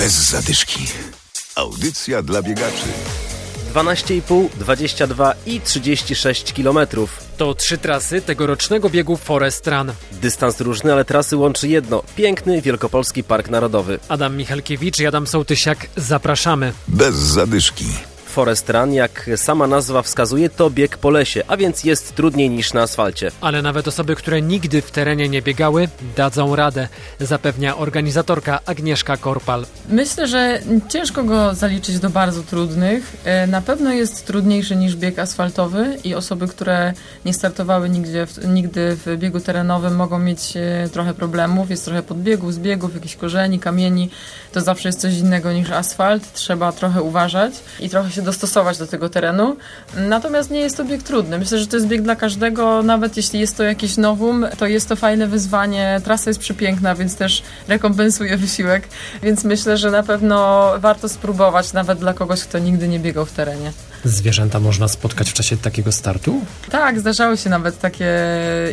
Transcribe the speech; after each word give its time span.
Bez 0.00 0.12
zadyszki. 0.12 0.86
Audycja 1.54 2.22
dla 2.22 2.42
biegaczy. 2.42 2.86
12,5, 3.74 4.48
22 4.58 5.34
i 5.46 5.60
36 5.60 6.52
kilometrów. 6.52 7.18
To 7.36 7.54
trzy 7.54 7.78
trasy 7.78 8.22
tegorocznego 8.22 8.90
biegu 8.90 9.16
Forest 9.16 9.66
Run. 9.66 9.92
Dystans 10.12 10.60
różny, 10.60 10.92
ale 10.92 11.04
trasy 11.04 11.36
łączy 11.36 11.68
jedno. 11.68 12.02
Piękny 12.16 12.62
Wielkopolski 12.62 13.24
Park 13.24 13.48
Narodowy. 13.50 13.98
Adam 14.08 14.36
Michalkiewicz 14.36 15.00
i 15.00 15.06
Adam 15.06 15.26
Sołtysiak 15.26 15.86
zapraszamy. 15.96 16.72
Bez 16.88 17.14
zadyszki. 17.14 17.84
Forest 18.30 18.70
Run, 18.70 18.92
jak 18.92 19.30
sama 19.36 19.66
nazwa 19.66 20.02
wskazuje, 20.02 20.50
to 20.50 20.70
bieg 20.70 20.98
po 20.98 21.10
lesie, 21.10 21.42
a 21.48 21.56
więc 21.56 21.84
jest 21.84 22.14
trudniej 22.14 22.50
niż 22.50 22.72
na 22.72 22.82
asfalcie. 22.82 23.30
Ale 23.40 23.62
nawet 23.62 23.88
osoby, 23.88 24.16
które 24.16 24.42
nigdy 24.42 24.82
w 24.82 24.90
terenie 24.90 25.28
nie 25.28 25.42
biegały, 25.42 25.88
dadzą 26.16 26.56
radę, 26.56 26.88
zapewnia 27.20 27.76
organizatorka 27.76 28.60
Agnieszka 28.66 29.16
Korpal. 29.16 29.66
Myślę, 29.88 30.28
że 30.28 30.60
ciężko 30.88 31.24
go 31.24 31.54
zaliczyć 31.54 31.98
do 31.98 32.10
bardzo 32.10 32.42
trudnych. 32.42 33.16
E, 33.24 33.46
na 33.46 33.60
pewno 33.60 33.92
jest 33.92 34.26
trudniejszy 34.26 34.76
niż 34.76 34.96
bieg 34.96 35.18
asfaltowy 35.18 35.96
i 36.04 36.14
osoby, 36.14 36.48
które 36.48 36.92
nie 37.24 37.34
startowały 37.34 37.88
nigdzie, 37.88 38.26
nigdy 38.48 38.96
w 39.06 39.16
biegu 39.18 39.40
terenowym 39.40 39.96
mogą 39.96 40.18
mieć 40.18 40.56
e, 40.56 40.88
trochę 40.92 41.14
problemów. 41.14 41.70
Jest 41.70 41.84
trochę 41.84 42.02
podbiegów, 42.02 42.54
zbiegów, 42.54 42.94
jakichś 42.94 43.16
korzeni, 43.16 43.58
kamieni. 43.58 44.10
To 44.52 44.60
zawsze 44.60 44.88
jest 44.88 45.00
coś 45.00 45.14
innego 45.18 45.52
niż 45.52 45.70
asfalt. 45.70 46.32
Trzeba 46.32 46.72
trochę 46.72 47.02
uważać 47.02 47.52
i 47.80 47.88
trochę 47.88 48.10
się 48.10 48.19
się 48.20 48.24
dostosować 48.24 48.78
do 48.78 48.86
tego 48.86 49.08
terenu. 49.08 49.56
Natomiast 49.96 50.50
nie 50.50 50.60
jest 50.60 50.76
to 50.76 50.84
bieg 50.84 51.02
trudny. 51.02 51.38
Myślę, 51.38 51.58
że 51.58 51.66
to 51.66 51.76
jest 51.76 51.86
bieg 51.86 52.02
dla 52.02 52.16
każdego, 52.16 52.82
nawet 52.82 53.16
jeśli 53.16 53.40
jest 53.40 53.56
to 53.56 53.62
jakieś 53.62 53.96
nowum, 53.96 54.46
to 54.58 54.66
jest 54.66 54.88
to 54.88 54.96
fajne 54.96 55.26
wyzwanie. 55.26 56.00
Trasa 56.04 56.30
jest 56.30 56.40
przepiękna, 56.40 56.94
więc 56.94 57.16
też 57.16 57.42
rekompensuje 57.68 58.36
wysiłek, 58.36 58.88
więc 59.22 59.44
myślę, 59.44 59.76
że 59.76 59.90
na 59.90 60.02
pewno 60.02 60.68
warto 60.78 61.08
spróbować, 61.08 61.72
nawet 61.72 61.98
dla 61.98 62.14
kogoś, 62.14 62.44
kto 62.44 62.58
nigdy 62.58 62.88
nie 62.88 63.00
biegał 63.00 63.26
w 63.26 63.32
terenie. 63.32 63.72
Zwierzęta 64.04 64.60
można 64.60 64.88
spotkać 64.88 65.30
w 65.30 65.32
czasie 65.32 65.56
takiego 65.56 65.92
startu? 65.92 66.40
Tak, 66.70 67.00
zdarzały 67.00 67.36
się 67.36 67.50
nawet 67.50 67.80
takie 67.80 68.06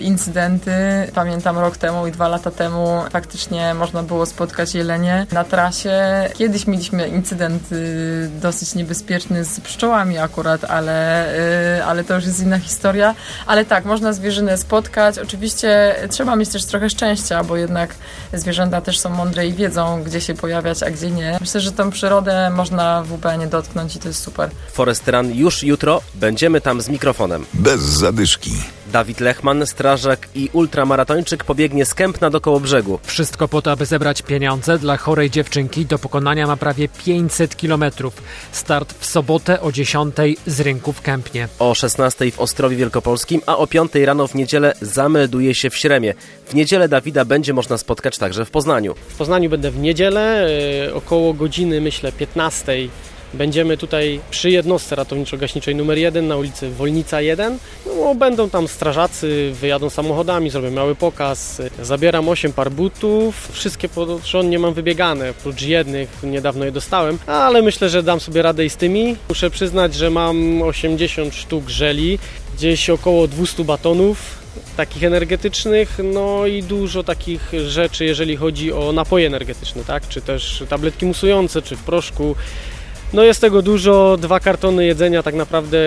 incydenty. 0.01 0.71
Pamiętam 1.13 1.57
rok 1.57 1.77
temu 1.77 2.07
i 2.07 2.11
dwa 2.11 2.27
lata 2.27 2.51
temu 2.51 3.03
faktycznie 3.11 3.73
można 3.73 4.03
było 4.03 4.25
spotkać 4.25 4.75
jelenie 4.75 5.27
na 5.31 5.43
trasie. 5.43 6.29
Kiedyś 6.33 6.67
mieliśmy 6.67 7.07
incydent 7.07 7.71
y, 7.71 8.29
dosyć 8.41 8.75
niebezpieczny 8.75 9.45
z 9.45 9.59
pszczołami 9.59 10.17
akurat, 10.17 10.63
ale, 10.63 11.27
y, 11.77 11.83
ale 11.83 12.03
to 12.03 12.15
już 12.15 12.25
jest 12.25 12.39
inna 12.39 12.59
historia. 12.59 13.15
Ale 13.45 13.65
tak, 13.65 13.85
można 13.85 14.13
zwierzynę 14.13 14.57
spotkać. 14.57 15.19
Oczywiście 15.19 15.95
trzeba 16.09 16.35
mieć 16.35 16.49
też 16.49 16.65
trochę 16.65 16.89
szczęścia, 16.89 17.43
bo 17.43 17.57
jednak 17.57 17.95
zwierzęta 18.33 18.81
też 18.81 18.99
są 18.99 19.09
mądre 19.09 19.47
i 19.47 19.53
wiedzą, 19.53 20.03
gdzie 20.03 20.21
się 20.21 20.33
pojawiać, 20.33 20.83
a 20.83 20.91
gdzie 20.91 21.11
nie. 21.11 21.37
Myślę, 21.41 21.61
że 21.61 21.71
tą 21.71 21.91
przyrodę 21.91 22.49
można 22.49 23.03
w 23.03 23.07
WP 23.07 23.47
dotknąć 23.49 23.95
i 23.95 23.99
to 23.99 24.07
jest 24.07 24.23
super. 24.23 24.49
Forest 25.17 25.35
już 25.35 25.63
jutro. 25.63 26.01
Będziemy 26.15 26.61
tam 26.61 26.81
z 26.81 26.89
mikrofonem. 26.89 27.45
Bez 27.53 27.81
zadyszki. 27.81 28.51
Dawid 28.91 29.19
Lechman, 29.19 29.67
strażak 29.67 30.27
i 30.35 30.49
ultramaratończyk 30.53 31.43
pobiegnie 31.43 31.85
z 31.85 31.93
Kępna 31.93 32.29
do 32.29 32.41
Kołobrzegu. 32.41 32.99
Wszystko 33.03 33.47
po 33.47 33.61
to, 33.61 33.71
aby 33.71 33.85
zebrać 33.85 34.21
pieniądze 34.21 34.79
dla 34.79 34.97
chorej 34.97 35.29
dziewczynki. 35.29 35.85
Do 35.85 35.99
pokonania 35.99 36.47
ma 36.47 36.57
prawie 36.57 36.87
500 37.05 37.55
kilometrów. 37.55 38.13
Start 38.51 38.93
w 38.99 39.05
sobotę 39.05 39.61
o 39.61 39.71
10 39.71 40.15
z 40.47 40.59
rynku 40.59 40.93
w 40.93 41.01
Kępnie. 41.01 41.47
O 41.59 41.75
16 41.75 42.31
w 42.31 42.39
Ostrowie 42.39 42.77
Wielkopolskim, 42.77 43.41
a 43.45 43.57
o 43.57 43.67
5 43.67 43.91
rano 43.95 44.27
w 44.27 44.35
niedzielę 44.35 44.73
zamelduje 44.81 45.55
się 45.55 45.69
w 45.69 45.77
Śremie. 45.77 46.13
W 46.47 46.53
niedzielę 46.53 46.89
Dawida 46.89 47.25
będzie 47.25 47.53
można 47.53 47.77
spotkać 47.77 48.17
także 48.17 48.45
w 48.45 48.51
Poznaniu. 48.51 48.95
W 49.07 49.15
Poznaniu 49.15 49.49
będę 49.49 49.71
w 49.71 49.77
niedzielę, 49.77 50.47
e, 50.87 50.93
około 50.93 51.33
godziny 51.33 51.81
myślę 51.81 52.11
15 52.11 52.89
Będziemy 53.33 53.77
tutaj 53.77 54.19
przy 54.29 54.49
jednostce 54.49 54.95
ratowniczo-gaśniczej 54.95 55.75
numer 55.75 55.97
1 55.97 56.27
na 56.27 56.37
ulicy 56.37 56.69
Wolnica 56.69 57.21
1. 57.21 57.57
No, 57.85 58.15
będą 58.15 58.49
tam 58.49 58.67
strażacy, 58.67 59.51
wyjadą 59.53 59.89
samochodami, 59.89 60.49
zrobię 60.49 60.71
mały 60.71 60.95
pokaz. 60.95 61.61
Zabieram 61.81 62.29
8 62.29 62.53
par 62.53 62.71
butów, 62.71 63.49
wszystkie 63.51 63.89
porządnie 63.89 64.59
mam 64.59 64.73
wybiegane, 64.73 65.29
oprócz 65.29 65.61
jednych, 65.61 66.09
niedawno 66.23 66.65
je 66.65 66.71
dostałem, 66.71 67.17
ale 67.27 67.61
myślę, 67.61 67.89
że 67.89 68.03
dam 68.03 68.19
sobie 68.19 68.41
radę 68.41 68.65
i 68.65 68.69
z 68.69 68.75
tymi. 68.75 69.15
Muszę 69.29 69.49
przyznać, 69.49 69.95
że 69.95 70.09
mam 70.09 70.61
80 70.61 71.35
sztuk 71.35 71.69
żeli, 71.69 72.19
gdzieś 72.57 72.89
około 72.89 73.27
200 73.27 73.63
batonów, 73.63 74.47
takich 74.77 75.03
energetycznych, 75.03 75.99
no 76.03 76.45
i 76.45 76.63
dużo 76.63 77.03
takich 77.03 77.51
rzeczy, 77.67 78.05
jeżeli 78.05 78.35
chodzi 78.35 78.73
o 78.73 78.91
napoje 78.91 79.27
energetyczne, 79.27 79.83
tak? 79.83 80.07
Czy 80.07 80.21
też 80.21 80.63
tabletki 80.69 81.05
musujące, 81.05 81.61
czy 81.61 81.75
w 81.75 81.83
proszku. 81.83 82.35
No 83.13 83.23
jest 83.23 83.41
tego 83.41 83.61
dużo, 83.61 84.17
dwa 84.21 84.39
kartony 84.39 84.85
jedzenia 84.85 85.23
tak 85.23 85.35
naprawdę 85.35 85.77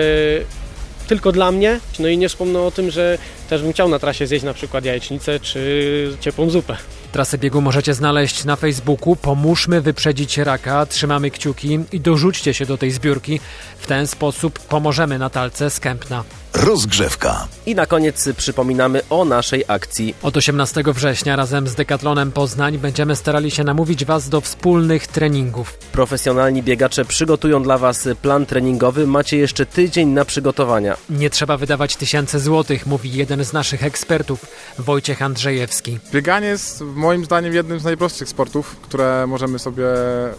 tylko 1.07 1.31
dla 1.31 1.51
mnie. 1.51 1.79
No 1.99 2.07
i 2.07 2.17
nie 2.17 2.29
wspomnę 2.29 2.61
o 2.61 2.71
tym, 2.71 2.91
że 2.91 3.17
też 3.49 3.61
bym 3.61 3.73
chciał 3.73 3.89
na 3.89 3.99
trasie 3.99 4.27
zjeść 4.27 4.45
na 4.45 4.53
przykład 4.53 4.85
jajecznicę 4.85 5.39
czy 5.39 6.17
ciepłą 6.19 6.49
zupę. 6.49 6.77
Trasę 7.11 7.37
biegu 7.37 7.61
możecie 7.61 7.93
znaleźć 7.93 8.45
na 8.45 8.55
Facebooku. 8.55 9.15
Pomóżmy 9.15 9.81
wyprzedzić 9.81 10.37
raka, 10.37 10.85
trzymamy 10.85 11.31
kciuki 11.31 11.79
i 11.91 11.99
dorzućcie 11.99 12.53
się 12.53 12.65
do 12.65 12.77
tej 12.77 12.91
zbiórki. 12.91 13.39
W 13.77 13.87
ten 13.87 14.07
sposób 14.07 14.59
pomożemy 14.59 15.19
Natalce 15.19 15.69
z 15.69 15.79
Kępna. 15.79 16.23
Rozgrzewka. 16.61 17.47
I 17.65 17.75
na 17.75 17.85
koniec 17.85 18.29
przypominamy 18.37 19.01
o 19.09 19.25
naszej 19.25 19.63
akcji. 19.67 20.15
Od 20.21 20.37
18 20.37 20.83
września 20.87 21.35
razem 21.35 21.67
z 21.67 21.75
Dekatlonem 21.75 22.31
Poznań 22.31 22.77
będziemy 22.77 23.15
starali 23.15 23.51
się 23.51 23.63
namówić 23.63 24.05
Was 24.05 24.29
do 24.29 24.41
wspólnych 24.41 25.07
treningów. 25.07 25.77
Profesjonalni 25.91 26.63
biegacze 26.63 27.05
przygotują 27.05 27.63
dla 27.63 27.77
Was 27.77 28.07
plan 28.21 28.45
treningowy. 28.45 29.07
Macie 29.07 29.37
jeszcze 29.37 29.65
tydzień 29.65 30.09
na 30.09 30.25
przygotowania. 30.25 30.97
Nie 31.09 31.29
trzeba 31.29 31.57
wydawać 31.57 31.95
tysięcy 31.95 32.39
złotych, 32.39 32.85
mówi 32.85 33.13
jeden 33.13 33.45
z 33.45 33.53
naszych 33.53 33.83
ekspertów, 33.83 34.45
Wojciech 34.79 35.21
Andrzejewski. 35.21 35.99
Bieganie 36.13 36.47
jest 36.47 36.81
moim 36.81 37.25
zdaniem 37.25 37.53
jednym 37.53 37.79
z 37.79 37.83
najprostszych 37.83 38.29
sportów, 38.29 38.75
które 38.81 39.27
możemy 39.27 39.59
sobie 39.59 39.85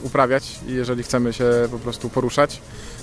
uprawiać 0.03 0.45
i 0.69 0.73
jeżeli 0.73 1.03
chcemy 1.03 1.33
się 1.33 1.45
po 1.71 1.79
prostu 1.79 2.09
poruszać. 2.09 2.61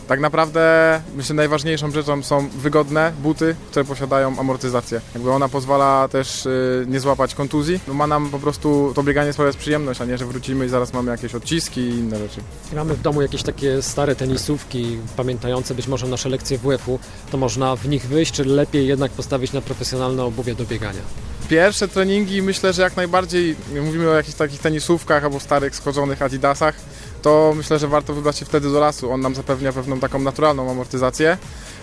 Tak 0.09 0.19
naprawdę 0.19 1.01
myślę 1.15 1.35
najważniejszą 1.35 1.91
rzeczą 1.91 2.23
są 2.23 2.49
wygodne 2.49 3.13
buty, 3.23 3.55
które 3.71 3.85
posiadają 3.85 4.39
amortyzację. 4.39 5.01
Jakby 5.13 5.31
ona 5.31 5.49
pozwala 5.49 6.07
też 6.07 6.45
y, 6.45 6.85
nie 6.87 6.99
złapać 6.99 7.35
kontuzji. 7.35 7.79
No 7.87 7.93
ma 7.93 8.07
nam 8.07 8.29
po 8.29 8.39
prostu 8.39 8.91
to 8.95 9.03
bieganie 9.03 9.33
sprawiać 9.33 9.57
przyjemność, 9.57 10.01
a 10.01 10.05
nie, 10.05 10.17
że 10.17 10.25
wrócimy 10.25 10.65
i 10.65 10.69
zaraz 10.69 10.93
mamy 10.93 11.11
jakieś 11.11 11.35
odciski 11.35 11.81
i 11.81 11.89
inne 11.89 12.17
rzeczy. 12.17 12.41
Mamy 12.75 12.93
w 12.93 13.01
domu 13.01 13.21
jakieś 13.21 13.43
takie 13.43 13.81
stare 13.81 14.15
tenisówki, 14.15 14.97
pamiętające 15.17 15.75
być 15.75 15.87
może 15.87 16.07
nasze 16.07 16.29
lekcje 16.29 16.57
WF-u, 16.57 16.99
to 17.31 17.37
można 17.37 17.75
w 17.75 17.87
nich 17.87 18.07
wyjść, 18.07 18.31
czy 18.31 18.45
lepiej 18.45 18.87
jednak 18.87 19.11
postawić 19.11 19.53
na 19.53 19.61
profesjonalne 19.61 20.23
obuwie 20.23 20.55
do 20.55 20.65
biegania? 20.65 21.01
Pierwsze 21.49 21.87
treningi 21.87 22.41
myślę, 22.41 22.73
że 22.73 22.81
jak 22.81 22.97
najbardziej, 22.97 23.55
mówimy 23.81 24.09
o 24.09 24.13
jakichś 24.13 24.37
takich 24.37 24.59
tenisówkach 24.59 25.23
albo 25.23 25.39
starych, 25.39 25.75
schodzonych 25.75 26.21
adidasach, 26.21 26.75
to 27.21 27.53
myślę, 27.55 27.79
że 27.79 27.87
warto 27.87 28.13
wybrać 28.13 28.37
się 28.37 28.45
wtedy 28.45 28.71
do 28.71 28.79
lasu. 28.79 29.11
On 29.11 29.21
nam 29.21 29.35
zapewnia 29.35 29.73
pewną 29.73 29.99
taką 29.99 30.19
naturalną 30.19 30.71
amortyzację. 30.71 31.37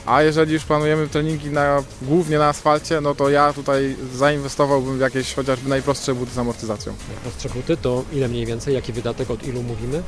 A 0.06 0.22
jeżeli 0.22 0.52
już 0.52 0.64
planujemy 0.64 1.08
treningi 1.08 1.50
na, 1.50 1.82
głównie 2.02 2.38
na 2.38 2.48
asfalcie, 2.48 3.00
no 3.00 3.14
to 3.14 3.30
ja 3.30 3.52
tutaj 3.52 3.96
zainwestowałbym 4.14 4.98
w 4.98 5.00
jakieś 5.00 5.34
chociażby 5.34 5.68
najprostsze 5.68 6.14
buty 6.14 6.32
z 6.32 6.38
amortyzacją. 6.38 6.94
Najprostsze 7.08 7.48
buty 7.48 7.76
to 7.76 8.04
ile 8.12 8.28
mniej 8.28 8.46
więcej? 8.46 8.74
Jaki 8.74 8.92
wydatek 8.92 9.30
od 9.30 9.46
ilu 9.46 9.62
mówimy? 9.62 10.02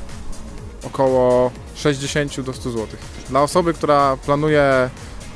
Około 0.86 1.50
60 1.74 2.40
do 2.40 2.52
100 2.52 2.70
zł. 2.70 2.86
Dla 3.28 3.42
osoby, 3.42 3.74
która 3.74 4.16
planuje 4.16 4.90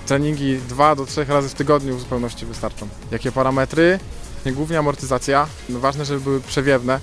treningi 0.07 0.59
2 0.69 0.95
do 0.97 1.07
3 1.07 1.25
razy 1.25 1.49
w 1.49 1.55
tygodniu 1.55 1.97
w 1.97 2.01
zupełności 2.01 2.47
wystarczą. 2.47 2.89
Jakie 3.11 3.33
parametry? 3.33 3.99
Głównie 4.47 4.79
amortyzacja. 4.79 5.47
Ważne, 5.69 6.05
żeby 6.05 6.21
były 6.21 6.41
przewiewne 6.41 7.01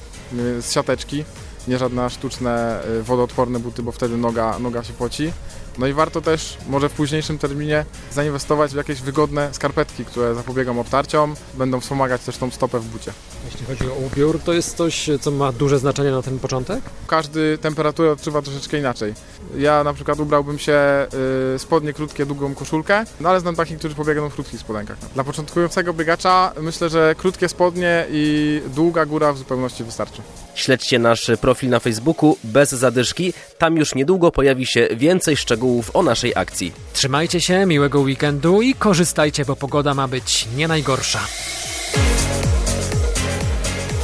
z 0.62 0.72
siateczki, 0.72 1.26
nie 1.68 1.78
żadne 1.78 2.10
sztuczne 2.10 2.82
y, 3.00 3.04
wodoodporne 3.04 3.60
buty, 3.60 3.84
bo 3.84 3.92
wtedy 3.92 4.18
noga, 4.18 4.60
noga 4.60 4.84
się 4.84 4.94
poci. 4.94 5.32
No 5.80 5.88
i 5.88 5.94
warto 5.94 6.22
też 6.22 6.58
może 6.70 6.90
w 6.90 6.94
późniejszym 6.94 7.38
terminie 7.38 7.86
zainwestować 8.12 8.72
w 8.72 8.76
jakieś 8.76 9.02
wygodne 9.02 9.50
skarpetki, 9.52 10.06
które 10.06 10.36
zapobiegą 10.36 10.80
obtarciom, 10.80 11.36
będą 11.54 11.80
wspomagać 11.80 12.22
też 12.22 12.38
tą 12.38 12.52
stopę 12.52 12.80
w 12.80 12.86
bucie. 12.86 13.12
Jeśli 13.46 13.66
chodzi 13.66 13.92
o 13.92 13.94
ubiór, 13.94 14.40
to 14.40 14.54
jest 14.54 14.78
coś, 14.78 15.10
co 15.22 15.32
ma 15.32 15.52
duże 15.52 15.80
znaczenie 15.80 16.12
na 16.12 16.22
ten 16.22 16.40
początek? 16.40 16.82
Każdy 17.08 17.58
temperaturę 17.58 18.12
odczuwa 18.12 18.42
troszeczkę 18.42 18.80
inaczej. 18.80 19.14
Ja 19.58 19.84
na 19.84 19.94
przykład 19.94 20.20
ubrałbym 20.20 20.60
się 20.60 21.08
y, 21.56 21.60
spodnie 21.60 21.94
krótkie, 21.94 22.26
długą 22.26 22.56
koszulkę, 22.56 23.06
no 23.22 23.30
ale 23.30 23.40
znam 23.40 23.56
takich, 23.56 23.78
którzy 23.78 23.96
pobiegną 23.96 24.30
w 24.30 24.34
krótkich 24.34 24.60
spodenkach. 24.60 24.98
Dla 25.14 25.24
początkującego 25.24 25.94
biegacza 25.94 26.52
myślę, 26.62 26.90
że 26.90 27.16
krótkie 27.18 27.50
spodnie 27.50 28.06
i 28.12 28.62
długa 28.76 29.06
góra 29.06 29.34
w 29.34 29.38
zupełności 29.38 29.84
wystarczy. 29.84 30.22
Śledźcie 30.56 31.00
nasz 31.00 31.32
profil 31.42 31.70
na 31.70 31.80
Facebooku 31.80 32.38
bez 32.44 32.72
zadyszki. 32.72 33.34
Tam 33.58 33.78
już 33.78 33.96
niedługo 33.96 34.32
pojawi 34.32 34.66
się 34.66 34.88
więcej 34.96 35.38
szczegółów 35.70 35.96
o 35.96 36.04
naszej 36.04 36.34
akcji. 36.36 36.72
Trzymajcie 36.94 37.42
się, 37.42 37.66
miłego 37.66 38.00
weekendu 38.00 38.62
i 38.62 38.74
korzystajcie, 38.74 39.46
bo 39.46 39.56
pogoda 39.56 39.94
ma 39.94 40.08
być 40.08 40.48
nie 40.56 40.68
najgorsza. 40.68 41.20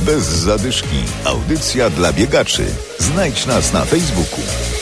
Bez 0.01 0.23
zadyszki. 0.23 1.03
Audycja 1.25 1.89
dla 1.89 2.13
biegaczy. 2.13 2.65
Znajdź 3.00 3.45
nas 3.45 3.73
na 3.73 3.85
Facebooku. 3.85 4.75